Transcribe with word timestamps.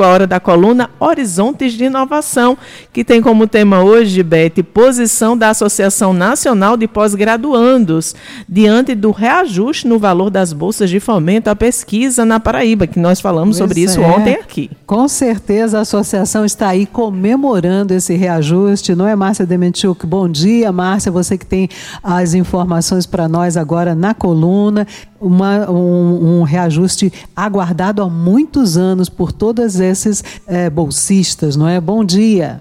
a 0.00 0.06
hora 0.08 0.26
da 0.26 0.40
coluna 0.40 0.88
Horizontes 0.98 1.74
de 1.74 1.84
Inovação, 1.84 2.56
que 2.94 3.04
tem 3.04 3.20
como 3.20 3.46
tema 3.46 3.84
hoje, 3.84 4.22
Beth, 4.22 4.62
posição 4.72 5.36
da 5.36 5.50
Associação 5.50 6.14
Nacional 6.14 6.78
de 6.78 6.88
Pós-Graduandos 6.88 8.14
diante 8.48 8.94
do 8.94 9.10
reajuste 9.10 9.86
no 9.86 9.98
valor 9.98 10.30
das 10.30 10.54
bolsas 10.54 10.88
de 10.88 10.98
fomento 10.98 11.50
à 11.50 11.54
pesquisa 11.54 12.24
na 12.24 12.40
Paraíba, 12.40 12.86
que 12.86 12.98
nós 12.98 13.20
falamos 13.20 13.58
pois 13.58 13.68
sobre 13.68 13.82
isso 13.82 14.00
é. 14.00 14.06
ontem 14.06 14.34
aqui. 14.36 14.70
Com 14.86 15.06
certeza 15.06 15.76
a 15.76 15.82
associação 15.82 16.42
está 16.42 16.68
aí 16.68 16.86
comemorando 16.86 17.92
esse 17.92 18.14
reajuste, 18.14 18.94
não 18.94 19.06
é, 19.06 19.14
Márcia 19.14 19.44
Dementiuk? 19.44 20.06
Bom 20.06 20.26
dia, 20.26 20.72
Márcia, 20.72 21.12
você 21.12 21.36
que 21.36 21.44
tem 21.44 21.68
as 22.02 22.32
informações 22.32 23.04
para 23.04 23.28
nós 23.28 23.58
agora 23.58 23.94
na 23.94 24.14
coluna 24.14 24.86
uma, 25.22 25.70
um, 25.70 26.40
um, 26.40 26.42
reajuste 26.42 27.12
aguardado 27.34 28.02
há 28.02 28.08
muitos 28.08 28.76
anos 28.76 29.08
por 29.08 29.32
todos 29.32 29.80
esses 29.80 30.42
é, 30.46 30.68
bolsistas, 30.68 31.56
não 31.56 31.68
é? 31.68 31.80
Bom 31.80 32.04
dia. 32.04 32.60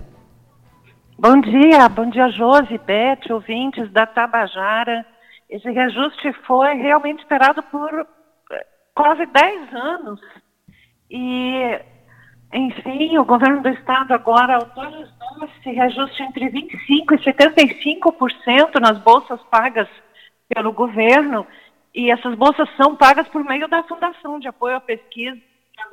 Bom 1.18 1.40
dia, 1.40 1.88
bom 1.88 2.09
dia 2.09 2.30
Josi, 2.30 2.80
Beth, 2.80 3.30
ouvintes 3.30 3.91
da 3.91 4.08
Tabajara. 4.08 5.05
Esse 5.48 5.70
reajuste 5.70 6.34
foi 6.48 6.73
realmente 6.76 7.20
esperado 7.20 7.62
por 7.63 8.08
eh, 8.52 8.66
quase 8.96 9.26
10 9.27 9.73
anos. 9.73 10.20
E, 11.12 11.80
enfim, 12.54 13.18
o 13.18 13.26
governo 13.26 13.62
do 13.62 13.70
estado 13.70 14.13
agora 14.13 14.55
autorizou 14.55 15.43
esse 15.43 15.70
reajuste 15.71 16.23
entre 16.23 16.49
25% 16.49 16.71
e 17.12 17.18
75% 17.18 18.80
nas 18.80 18.98
bolsas 18.99 19.40
pagas 19.52 19.90
pelo 20.49 20.71
governo. 20.71 21.46
E 21.94 22.09
essas 22.09 22.36
bolsas 22.36 22.70
são 22.77 22.95
pagas 22.95 23.27
por 23.27 23.44
meio 23.44 23.68
da 23.68 23.84
Fundação 23.84 24.40
de 24.40 24.48
Apoio 24.48 24.77
à 24.77 24.82
Pesquisa 24.82 25.40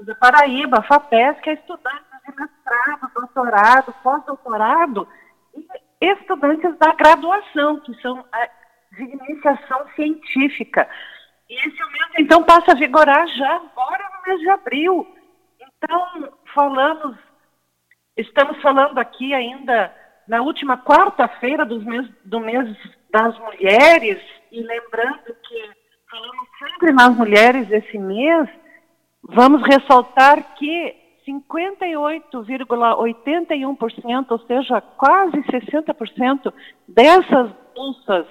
da 0.02 0.14
Paraíba, 0.14 0.78
a 0.78 0.82
FAPES, 0.82 1.40
que 1.40 1.50
é 1.50 1.54
estudantes 1.54 2.06
de 2.26 2.34
mestrado, 2.36 3.10
doutorado, 3.14 3.94
pós-doutorado 4.02 5.08
e 6.00 6.06
estudantes 6.12 6.76
da 6.78 6.92
graduação, 6.92 7.80
que 7.80 7.94
são 8.00 8.24
de 8.92 9.02
iniciação 9.02 9.86
científica. 9.96 10.88
E 11.48 11.54
esse 11.54 11.82
aumento, 11.82 12.12
então, 12.18 12.44
passa 12.44 12.72
a 12.72 12.74
vigorar 12.74 13.26
já 13.28 13.56
agora 13.56 14.10
no 14.14 14.28
mês 14.28 14.40
de 14.40 14.50
abril. 14.50 15.16
Então, 15.60 16.32
falamos, 16.54 17.16
estamos 18.16 18.60
falando 18.60 18.98
aqui 18.98 19.32
ainda 19.34 19.94
na 20.26 20.42
última 20.42 20.76
quarta-feira 20.76 21.64
do 21.64 21.80
mês, 21.80 22.06
do 22.24 22.40
mês 22.40 22.76
das 23.10 23.38
mulheres, 23.38 24.22
e 24.52 24.60
lembrando 24.60 25.34
que 25.42 25.77
falamos 26.10 26.48
sempre 26.58 26.92
nas 26.92 27.16
mulheres 27.16 27.70
esse 27.70 27.96
mês, 27.98 28.48
vamos 29.22 29.62
ressaltar 29.62 30.54
que 30.54 30.96
58,81%, 31.26 34.26
ou 34.30 34.38
seja, 34.40 34.80
quase 34.80 35.42
60% 35.42 36.52
dessas 36.88 37.52
bolsas 37.74 38.26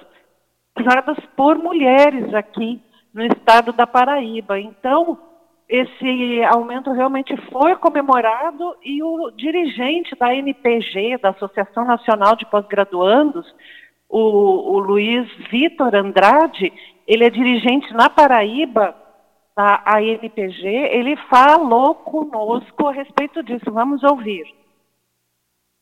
dadas 0.84 1.18
por 1.36 1.56
mulheres 1.58 2.34
aqui 2.34 2.82
no 3.14 3.24
estado 3.24 3.72
da 3.72 3.86
Paraíba. 3.86 4.58
Então, 4.58 5.16
esse 5.68 6.42
aumento 6.44 6.90
realmente 6.92 7.36
foi 7.52 7.76
comemorado 7.76 8.74
e 8.82 9.00
o 9.02 9.30
dirigente 9.32 10.16
da 10.16 10.34
NPG, 10.34 11.18
da 11.18 11.28
Associação 11.30 11.84
Nacional 11.84 12.34
de 12.36 12.46
Pós-Graduandos, 12.46 13.46
o, 14.08 14.72
o 14.72 14.78
Luiz 14.78 15.28
Vitor 15.50 15.94
Andrade, 15.94 16.72
ele 17.08 17.24
é 17.24 17.30
dirigente 17.30 17.92
na 17.94 18.10
Paraíba 18.10 18.94
da 19.56 19.82
ANPG, 19.86 20.66
ele 20.66 21.16
falou 21.28 21.94
conosco 21.94 22.86
a 22.86 22.92
respeito 22.92 23.42
disso. 23.42 23.72
Vamos 23.72 24.04
ouvir. 24.04 24.44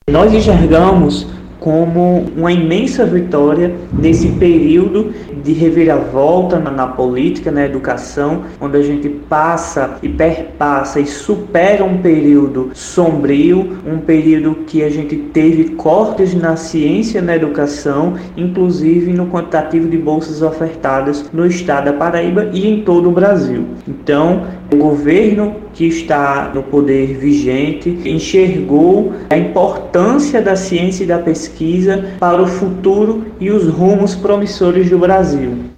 Nós 0.09 0.33
enxergamos 0.33 1.27
como 1.67 2.25
uma 2.37 2.53
imensa 2.53 3.05
vitória 3.05 3.75
nesse 3.93 4.29
período 4.29 5.13
de 5.43 5.53
reviravolta 5.53 6.61
na, 6.61 6.71
na, 6.71 6.87
política, 6.87 7.51
na 7.51 7.67
educação, 7.67 8.45
onde 8.61 8.77
a 8.77 8.83
gente 8.83 9.09
passa 9.09 9.97
e 10.01 10.09
perpassa 10.09 11.01
e 11.01 11.07
supera 11.07 11.85
um 11.85 11.99
período 11.99 12.71
sombrio, 12.73 13.79
um 13.85 13.99
período 13.99 14.59
que 14.65 14.85
a 14.85 14.89
gente 14.89 15.17
teve 15.17 15.71
cortes 15.71 16.37
na 16.37 16.55
ciência 16.55 17.21
na 17.21 17.35
educação, 17.35 18.15
inclusive 18.37 19.13
no 19.13 19.27
quantitativo 19.27 19.89
de 19.89 19.99
bolsas 19.99 20.43
ofertadas 20.43 21.29
no 21.33 21.45
estado 21.45 21.87
da 21.87 21.95
Paraíba 21.95 22.49
e 22.53 22.65
em 22.69 22.83
todo 22.83 23.09
o 23.09 23.13
Brasil. 23.13 23.65
Então, 23.89 24.47
o 24.73 24.77
governo 24.77 25.66
que 25.77 25.87
está 25.87 26.49
no 26.55 26.63
poder 26.63 27.19
vigente 27.19 27.91
enxergou 28.09 29.13
a 29.31 29.37
importância 29.37 30.41
da 30.41 30.57
ciência 30.57 31.05
e 31.05 31.07
da 31.07 31.19
pesquisa 31.19 32.17
para 32.19 32.41
o 32.41 32.47
futuro 32.47 33.37
e 33.39 33.51
os 33.51 33.69
rumos 33.69 34.15
promissores 34.15 34.89
do 34.89 34.99
Brasil. 34.99 35.71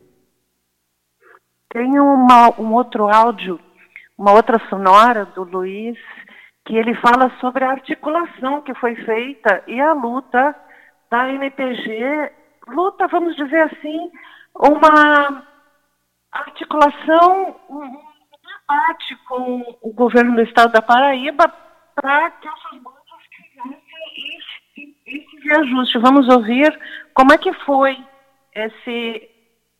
Tem 1.71 1.99
uma, 1.99 2.55
um 2.61 2.73
outro 2.75 3.09
áudio, 3.09 3.59
uma 4.17 4.33
outra 4.33 4.61
sonora 4.71 5.27
do 5.27 5.43
Luiz, 5.43 5.99
que 6.65 6.77
ele 6.77 6.95
fala 6.95 7.33
sobre 7.41 7.65
a 7.65 7.71
articulação 7.71 8.63
que 8.63 8.75
foi 8.75 8.95
feita 8.95 9.65
e 9.67 9.81
a 9.81 9.95
luta 9.95 10.55
da 11.11 11.29
NPG, 11.29 12.31
luta, 12.69 13.09
vamos 13.09 13.35
dizer 13.35 13.63
assim, 13.63 14.11
uma 14.55 15.45
articulação, 16.31 17.57
debate 18.69 19.17
com 19.27 19.79
o 19.81 19.93
governo 19.93 20.37
do 20.37 20.43
estado 20.43 20.73
da 20.73 20.83
Paraíba 20.83 21.49
para 21.95 22.31
que 22.33 22.47
essas 22.47 22.81
bancas 22.83 23.03
fizessem 23.35 23.81
esse, 24.37 24.97
esse 25.07 25.49
reajuste. 25.49 25.99
Vamos 25.99 26.29
ouvir 26.29 26.79
como 27.15 27.33
é 27.33 27.39
que 27.39 27.53
foi 27.65 27.97
esse, 28.55 29.29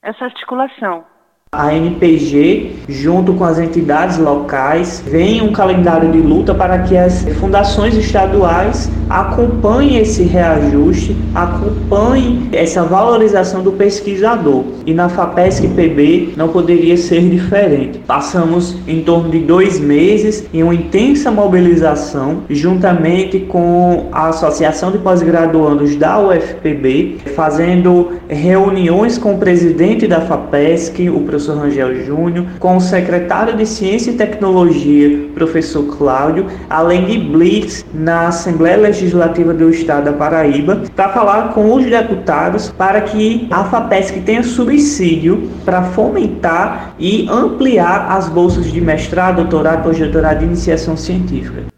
essa 0.03 0.25
articulação. 0.25 1.07
A 1.51 1.75
NPG, 1.75 2.73
junto 2.91 3.33
com 3.33 3.43
as 3.43 3.59
entidades 3.59 4.19
locais, 4.19 5.03
vem 5.07 5.41
um 5.41 5.51
calendário 5.51 6.13
de 6.13 6.19
luta 6.19 6.55
para 6.55 6.81
que 6.81 6.95
as 6.95 7.23
fundações 7.41 7.97
estaduais 7.97 8.91
acompanhem 9.09 9.97
esse 9.97 10.25
reajuste, 10.25 11.17
acompanhem 11.35 12.51
essa 12.53 12.83
valorização 12.85 13.63
do 13.63 13.73
pesquisador. 13.73 14.63
E 14.85 14.93
na 14.93 15.09
FAPESC 15.09 15.69
PB 15.69 16.35
não 16.37 16.49
poderia 16.49 16.99
ser 16.99 17.23
diferente. 17.23 17.99
Passamos 18.01 18.77
em 18.87 19.03
torno 19.03 19.31
de 19.31 19.39
dois 19.39 19.81
meses 19.81 20.47
em 20.53 20.63
uma 20.63 20.75
intensa 20.75 21.31
mobilização, 21.31 22.43
juntamente 22.51 23.41
com 23.41 24.09
a 24.13 24.29
Associação 24.29 24.93
de 24.93 24.99
Pós-Graduandos 24.99 25.97
da 25.97 26.21
UFPB, 26.21 27.17
fazendo 27.35 28.13
reuniões 28.29 29.17
com 29.17 29.33
o 29.33 29.39
presidente 29.39 30.07
da 30.07 30.21
FAPESC, 30.21 31.09
o 31.09 31.21
professor 31.39 31.57
Rangel 31.57 31.95
Júnior, 32.05 32.47
com 32.59 32.77
o 32.77 32.81
secretário 32.81 33.57
de 33.57 33.65
Ciência 33.65 34.11
e 34.11 34.17
Tecnologia, 34.17 35.31
professor 35.35 35.97
Cláudio, 35.97 36.47
além 36.69 37.07
de 37.07 37.17
blitz 37.17 37.87
na 37.95 38.27
Assembleia 38.27 38.77
Legislativa 38.77 39.55
do 39.55 39.71
Estado 39.71 40.07
da 40.07 40.13
Paraíba, 40.13 40.83
para 40.97 41.11
falar 41.11 41.53
com 41.55 41.73
os 41.73 41.87
deputados 41.87 42.71
para 42.71 43.01
que 43.03 43.49
a 43.53 43.65
FAPESC 43.65 44.21
tenha 44.23 44.43
subsídio 44.43 45.49
para 45.65 45.85
fomentar 45.85 46.95
e 46.99 47.29
ampliar 47.31 48.11
as 48.11 48.29
bolsas 48.29 48.73
de 48.73 48.81
mestrado, 48.81 49.37
doutorado, 49.37 49.85
pós-doutorado 49.85 50.43
e 50.43 50.47
iniciação 50.47 50.97
científica. 50.97 51.69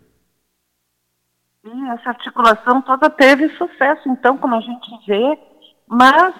Essa 1.92 2.10
articulação 2.10 2.81
toda 2.82 3.10
teve 3.10 3.48
sucesso, 3.56 4.09
então, 4.09 4.38
como 4.38 4.54
a 4.54 4.60
gente 4.60 4.88
vê, 5.06 5.38
mas 5.88 6.32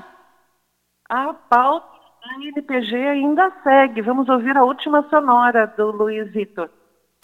a 1.10 1.34
pauta 1.34 1.90
a 2.22 2.34
NPG 2.34 2.97
ainda 2.97 3.50
segue. 3.62 4.03
Vamos 4.03 4.28
ouvir 4.28 4.56
a 4.56 4.64
última 4.64 5.04
sonora 5.08 5.72
do 5.76 5.91
Luiz 5.91 6.31
Vitor. 6.32 6.69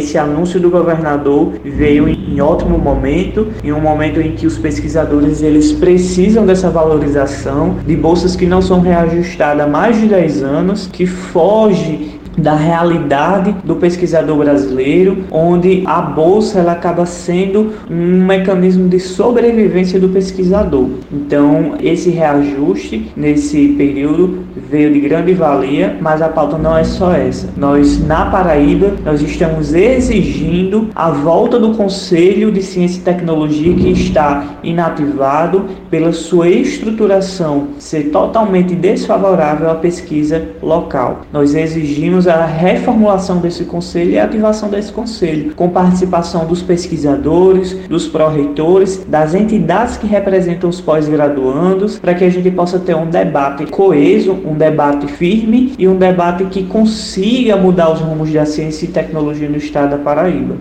Esse 0.01 0.19
anúncio 0.19 0.61
do 0.61 0.71
governador 0.71 1.53
veio 1.65 2.07
em 2.09 2.41
ótimo 2.41 2.79
momento, 2.79 3.51
em 3.65 3.73
um 3.73 3.81
momento 3.81 4.21
em 4.21 4.35
que 4.35 4.47
os 4.47 4.59
pesquisadores 4.59 5.43
eles 5.43 5.73
precisam 5.73 6.45
dessa 6.45 6.71
valorização 6.71 7.79
de 7.79 7.97
bolsas 7.97 8.37
que 8.37 8.47
não 8.47 8.61
são 8.61 8.81
reajustadas 8.81 9.67
há 9.67 9.69
mais 9.69 9.99
de 9.99 10.07
10 10.07 10.43
anos, 10.43 10.87
que 10.87 11.07
foge 11.07 12.16
da 12.37 12.55
realidade 12.55 13.55
do 13.65 13.77
pesquisador 13.77 14.37
brasileiro, 14.39 15.25
onde 15.31 15.83
a 15.87 16.01
bolsa 16.01 16.61
ela 16.61 16.73
acaba 16.73 17.07
sendo 17.07 17.73
um 17.91 18.25
mecanismo 18.25 18.89
de 18.89 19.01
sobrevivência 19.01 19.99
do 19.99 20.09
pesquisador. 20.09 20.89
Então, 21.13 21.75
esse 21.81 22.11
reajuste 22.11 23.13
nesse 23.17 23.69
período 23.69 24.45
veio 24.71 24.93
de 24.93 25.01
grande 25.01 25.33
valia, 25.33 25.97
mas 26.01 26.21
a 26.21 26.29
pauta 26.29 26.59
não 26.59 26.77
é 26.77 26.85
só 26.85 27.13
essa. 27.13 27.49
Nós 27.57 28.05
na 28.05 28.27
Paraíba, 28.27 28.93
nós 29.05 29.23
estamos 29.23 29.75
exigindo 29.75 30.89
a 30.95 31.11
volta 31.11 31.59
do 31.59 31.75
Conselho 31.75 32.51
de 32.51 32.63
Ciência 32.63 33.01
e 33.01 33.03
Tecnologia 33.03 33.75
que 33.75 33.91
está 33.91 34.57
inativado 34.63 35.67
pela 35.91 36.13
sua 36.13 36.49
estruturação 36.49 37.69
ser 37.79 38.11
totalmente 38.11 38.75
desfavorável 38.75 39.71
à 39.71 39.75
pesquisa 39.75 40.49
local. 40.63 41.23
Nós 41.33 41.55
exigimos 41.55 42.26
a 42.27 42.45
reformulação 42.45 43.41
desse 43.41 43.65
conselho 43.65 44.11
e 44.11 44.19
a 44.19 44.25
ativação 44.25 44.69
desse 44.69 44.93
conselho, 44.93 45.55
com 45.55 45.71
participação 45.71 46.47
dos 46.47 46.63
pesquisadores, 46.63 47.87
dos 47.89 48.09
pró-reitores, 48.09 49.05
das 49.05 49.35
entidades 49.35 49.97
que 49.97 50.07
representam 50.07 50.69
os 50.69 50.81
pós-graduandos, 50.81 51.99
para 51.99 52.15
que 52.15 52.25
a 52.25 52.31
gente 52.31 52.51
possa 52.51 52.79
ter 52.79 52.95
um 52.95 53.09
debate 53.09 53.67
coeso, 53.67 54.33
um 54.33 54.55
debate 54.55 55.07
firme 55.07 55.75
e 55.79 55.87
um 55.87 55.97
debate 55.97 56.45
que 56.47 56.67
consiga 56.67 57.57
mudar 57.57 57.91
os 57.91 58.01
rumos 58.01 58.33
da 58.33 58.45
ciência 58.45 58.87
e 58.87 58.93
tecnologia 58.93 59.49
no 59.49 59.57
estado 59.57 59.91
da 59.91 59.99
Paraíba. 59.99 60.57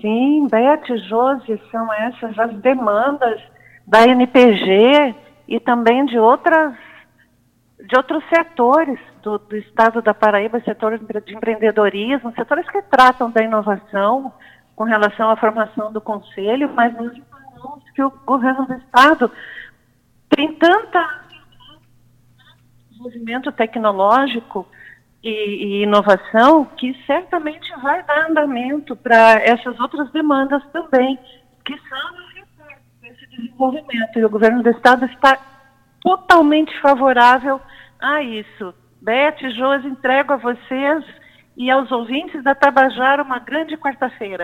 Sim, 0.00 0.48
Beth, 0.50 0.96
Josi, 1.08 1.60
são 1.70 1.92
essas 1.92 2.36
as 2.38 2.52
demandas 2.60 3.40
da 3.86 4.06
NPG 4.06 5.14
e 5.48 5.60
também 5.60 6.04
de 6.06 6.18
outras 6.18 6.74
de 7.86 7.96
outros 7.96 8.22
setores 8.28 8.98
do, 9.22 9.38
do, 9.38 9.56
estado 9.56 10.00
da 10.00 10.14
Paraíba, 10.14 10.60
setores 10.60 11.00
de 11.00 11.34
empreendedorismo, 11.34 12.32
setores 12.34 12.68
que 12.70 12.80
tratam 12.82 13.30
da 13.30 13.42
inovação 13.42 14.32
com 14.76 14.84
relação 14.84 15.30
à 15.30 15.36
formação 15.36 15.92
do 15.92 16.00
conselho, 16.00 16.72
mas 16.74 16.94
nós 16.94 17.12
informamos 17.16 17.90
que 17.90 18.02
o 18.02 18.10
governo 18.24 18.66
do 18.66 18.74
estado 18.74 19.30
tem 20.30 20.54
tanta 20.54 21.22
desenvolvimento 23.02 23.52
tecnológico 23.52 24.66
e, 25.22 25.30
e 25.30 25.82
inovação 25.82 26.64
que 26.64 26.94
certamente 27.06 27.70
vai 27.80 28.02
dar 28.04 28.30
andamento 28.30 28.96
para 28.96 29.40
essas 29.42 29.78
outras 29.80 30.10
demandas 30.10 30.62
também, 30.72 31.18
que 31.64 31.76
são 31.88 32.32
esse 33.04 33.26
desenvolvimento. 33.26 34.18
E 34.18 34.24
o 34.24 34.30
governo 34.30 34.62
do 34.62 34.70
estado 34.70 35.04
está 35.06 35.38
totalmente 36.02 36.78
favorável 36.80 37.60
a 38.00 38.22
isso. 38.22 38.74
Beth, 39.00 39.38
Josi, 39.56 39.88
entrego 39.88 40.32
a 40.32 40.36
vocês 40.36 41.04
e 41.56 41.70
aos 41.70 41.90
ouvintes 41.90 42.42
da 42.42 42.54
Tabajara 42.54 43.22
uma 43.22 43.38
grande 43.38 43.76
quarta-feira. 43.76 44.40